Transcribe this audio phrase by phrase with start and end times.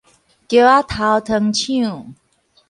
[0.03, 0.09] 橋仔頭
[1.21, 2.07] 糖廠